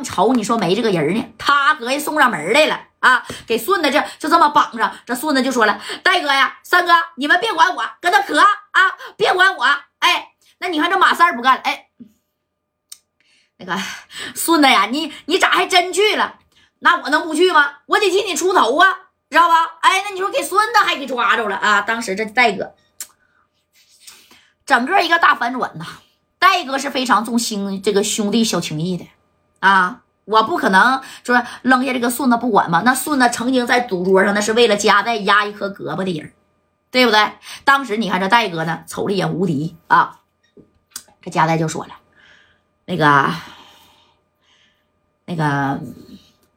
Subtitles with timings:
[0.00, 3.26] 正愁你说没这个人呢，他给人送上门来了啊！
[3.46, 8.48] 给顺子这就这么绑上，这顺子就说了：“戴哥呀，三哥，你们别管我，跟他磕啊，
[9.16, 9.64] 别管我。”
[10.00, 10.28] 哎，
[10.58, 11.88] 那你看这马三不干了，哎，
[13.58, 13.78] 那个
[14.34, 16.38] 顺子呀，你你咋还真去了？
[16.78, 17.74] 那我能不去吗？
[17.86, 18.96] 我得替你出头啊，
[19.28, 19.76] 知道吧？
[19.82, 21.82] 哎，那你说给孙子还给抓着了啊！
[21.82, 22.74] 当时这戴哥
[24.64, 25.84] 整个一个大反转呐。
[26.38, 29.06] 戴哥是非常重兄这个兄弟小情义的
[29.60, 32.82] 啊，我不可能说扔下这个顺子不管吧？
[32.84, 36.32] 那顺子曾经在赌桌上那是为了夹带压一颗胳膊的人，
[36.90, 37.32] 对不对？
[37.64, 40.20] 当时你看这戴哥呢，瞅了一眼无敌啊，
[41.20, 41.94] 这夹带就说了，
[42.86, 43.30] 那个
[45.26, 45.80] 那个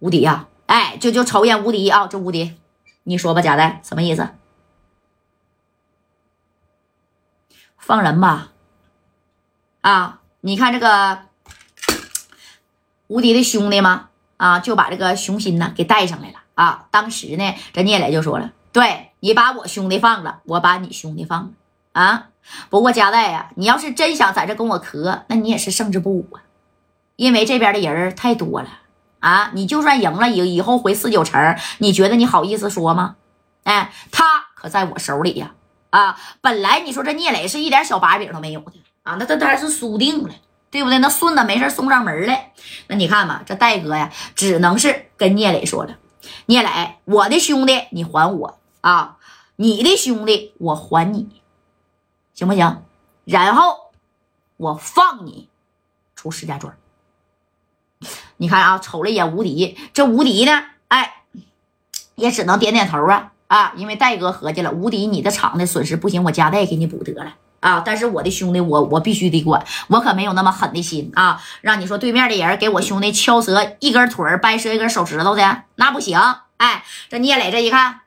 [0.00, 2.56] 无敌呀，哎，就就瞅一眼无敌啊，这无敌，
[3.04, 4.28] 你说吧，夹带什么意思？
[7.78, 8.48] 放人吧。
[9.80, 11.27] 啊，你看这个
[13.08, 14.08] 无敌的兄弟吗？
[14.36, 16.86] 啊，就把这个熊心呢给带上来了啊。
[16.90, 21.50] 当时呢，这聂磊就说了：“对你把我兄弟放了，我把你兄弟放了
[21.92, 22.28] 啊。
[22.70, 26.40] 不过加代呀，你要是真想在这跟我磕，那你也是胜之不武啊，
[27.16, 28.68] 因为这边的人太多了
[29.20, 29.50] 啊。
[29.54, 33.16] 你就算赢了以以后回四九城，你觉得你好意思说吗？
[33.64, 35.52] 哎，他可在我手里呀。
[35.90, 40.34] 啊，本来你说这聂磊是一点小把柄都没有的。”啊，那他当然是输定了，
[40.70, 40.98] 对不对？
[40.98, 42.52] 那顺子没事送上门来，
[42.88, 45.96] 那你看吧，这戴哥呀，只能是跟聂磊说了
[46.46, 49.16] ：“聂磊，我的兄弟你还我啊，
[49.56, 51.40] 你的兄弟我还你，
[52.34, 52.82] 行不行？
[53.24, 53.92] 然后
[54.58, 55.48] 我放你
[56.14, 56.74] 出石家庄。
[58.36, 61.22] 你看啊，瞅了一眼无敌，这无敌呢，哎，
[62.14, 67.82] 也只能点点头啊啊，因为戴哥合计了，无敌你的厂的损失不行，我加代给你补得了。”啊！
[67.84, 71.40] 但是我的兄弟，我我必须得管，我可没有那么狠的心啊！
[71.60, 76.18] 让你说对面的人给我兄弟敲折一根腿儿，掰折一根手指头的，那不行！
[76.58, 78.00] 哎，这聂磊这一看，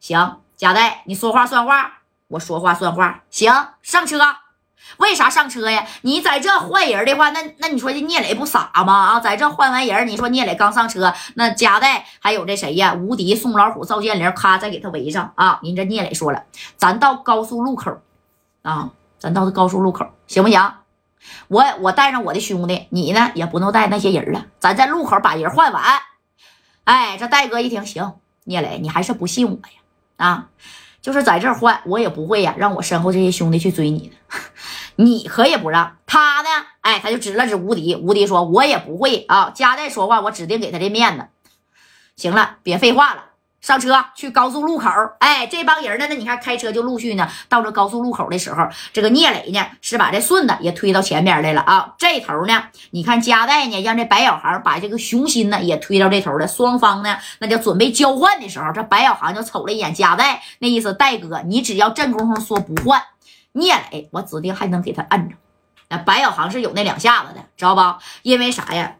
[0.00, 4.18] 行，贾代，你说话算话，我说话算话，行，上车。
[4.98, 5.86] 为啥上车呀？
[6.02, 8.92] 你在这换人的话，那那你说这聂磊不傻吗？
[8.92, 12.94] 啊，在这换完人，你说聂磊刚上车，那贾代还有这谁呀？
[12.94, 15.58] 无敌、宋老虎、赵建林，咔再给他围上啊！
[15.62, 16.44] 人这聂磊说了，
[16.76, 17.98] 咱到高速路口。
[18.64, 20.72] 啊，咱到这高速路口行不行？
[21.48, 24.46] 我我带上我的兄弟，你呢也不能带那些人了。
[24.58, 25.82] 咱在路口把人换完。
[26.84, 28.14] 哎，这戴哥一听，行，
[28.44, 29.82] 聂磊，你还是不信我呀？
[30.16, 30.48] 啊，
[31.02, 34.16] 就是在这换，我也不会呀，让我身后这些兄弟去追你的。
[34.96, 36.48] 你可以不让他呢？
[36.80, 39.50] 哎，他就指了指无敌，无敌说，我也不会啊。
[39.54, 41.28] 加代说话，我指定给他这面子。
[42.16, 43.24] 行了，别废话了。
[43.64, 46.04] 上车去高速路口，哎，这帮人呢？
[46.06, 51.94] 那你看开车就陆续呢，到这高速路口的时候，这个聂磊呢是把这顺子也推到前边来了啊。
[51.96, 56.46] 这头呢，你看加代呢让这白小航把这个熊心呢也推到这头了。
[56.46, 63.02] 双方呢那就准备交换的时候，这白小航就瞅了一眼加代，那意思戴哥，你只要正功夫说不换，
[63.52, 65.36] 聂磊我指定还能给他摁着。
[65.88, 67.80] 那白小航是有那两下子的，知道不？
[68.20, 68.96] 因为啥呀？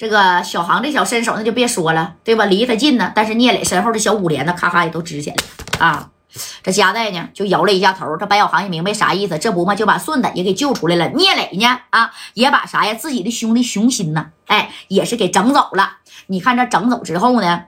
[0.00, 2.46] 这个小航这小身手那就别说了，对吧？
[2.46, 5.36] 离他近呢，但是聂磊身后的小五连呢，咔咔也都支起来
[5.78, 6.08] 了啊！
[6.62, 11.08] 这夹带呢就摇了一下头，这白小航也明白啥意思，这不嘛就把顺子也给救出来了。
[11.08, 15.98] 聂磊呢啊也把啥呀自己的兄弟熊心呢，哎也是给整走了。
[16.28, 17.64] 你看这整走之后呢，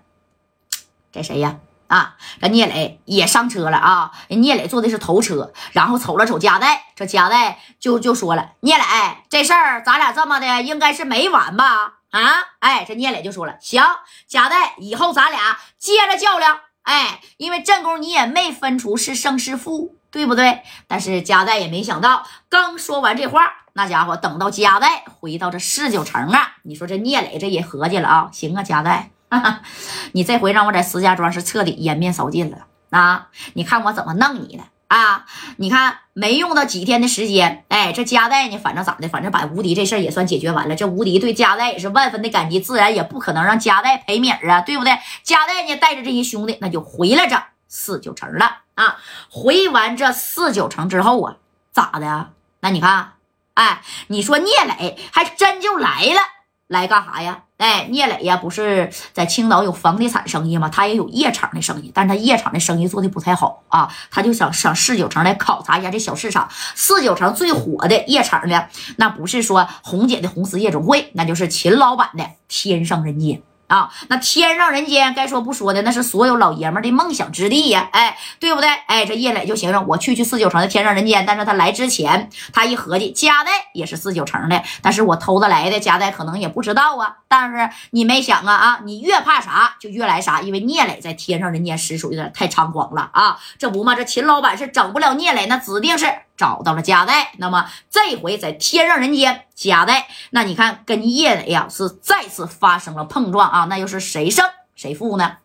[1.13, 1.57] 这谁呀？
[1.89, 4.11] 啊，这聂磊也上车了啊！
[4.29, 8.83] 聂磊坐的是头车，然后瞅了瞅夹带，这夹带就就说了：“聂磊，
[9.29, 12.21] 这事儿咱俩这么的应该是没完吧？”啊，
[12.61, 13.83] 哎，这聂磊就说了，行，
[14.29, 16.61] 贾代，以后咱俩接着较量。
[16.83, 20.63] 哎，因为正宫你也没分出是胜是负，对不对？
[20.87, 29.11] 但是贾代也没想到，刚说完这话，那家伙等到贾代回到这四九城啊，你说这聂磊这也合计了啊，行啊，贾代，
[30.13, 33.29] 你这回让我在石家庄是彻底颜面扫尽了啊！
[33.55, 34.65] 你看我怎么弄你的。
[34.93, 35.25] 啊，
[35.57, 40.77] 你看没用到几天的时间，哎，这加代呢，反正咋的，反正把无敌这事儿也算解决完了。
[40.77, 44.93] 这无敌对加代也是万分的感激，自然也不可能让加代赔米儿啊，对不对？
[45.23, 48.99] 加代呢，带着这些兄弟，那就回来这四九城了啊。
[49.31, 51.37] 回完这四九城之后啊，
[51.73, 52.33] 咋的？
[52.61, 53.13] 那你看，
[53.55, 56.21] 哎，你说聂磊还真就来了。
[56.73, 57.43] 来干啥呀？
[57.59, 60.69] 哎，聂磊呀，不是在青岛有房地产生意吗？
[60.69, 63.89] 他也有夜场的生意，但是他夜场的生意做的不太好啊。
[64.11, 66.49] 他就想上四九城来考察一下这小市场。
[66.75, 68.65] 四九城最火的夜场呢，
[68.97, 73.43] 那不是说红姐的红丝夜总会，那就是秦老板的天上人间
[73.73, 78.69] 啊，那天上人间该说不说的，那是所有老爷们的梦想之地呀，哎，对不对？
[78.87, 87.17] 哎，这叶磊就寻思我去去四九城的天上人间，但是他来之前，他一合计，夹带也是四九城的，但是我偷的来的，夹带可能也不知道啊。
[87.29, 96.07] 但是你没想啊啊，你越怕啥就越来啥，因为聂磊在天上人间实属有点太猖狂了啊，这不嘛，这秦老板是整不了聂磊，那指定是
[96.37, 97.33] 找到了加代。
[97.39, 103.65] 那么这回在天上人间，加代那你看跟叶磊呀是再次发生了碰撞啊。
[103.67, 104.45] 那又是谁胜
[104.75, 105.39] 谁负呢？